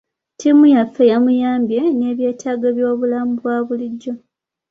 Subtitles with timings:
[0.33, 4.13] Ttiimu yaffe yamuyambye n'ebyetaago by'obulamu bwa bulijjo.